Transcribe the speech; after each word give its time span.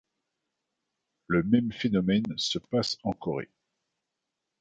Le 1.27 1.43
même 1.43 1.71
phénomène 1.71 2.25
se 2.35 2.57
passe 2.57 2.97
en 3.03 3.13
Corée. 3.13 3.51